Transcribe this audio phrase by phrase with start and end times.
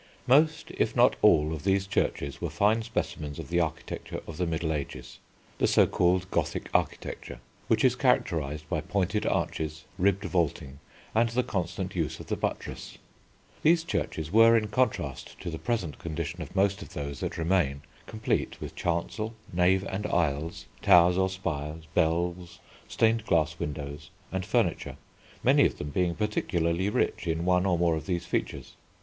[0.25, 4.47] Most, if not all, of these churches were fine specimens of the architecture of the
[4.47, 5.19] Middle Ages,
[5.59, 10.79] the so called Gothic architecture, which is characterised by pointed arches, ribbed vaulting,
[11.13, 12.97] and the constant use of the buttress.
[13.61, 17.83] These churches were, in contrast to the present condition of most of those that remain,
[18.07, 22.57] complete with chancel, nave and aisles, towers or spires, bells,
[22.87, 24.97] stained glass windows, and furniture,
[25.43, 28.73] many of them being particularly rich in one or more of these features.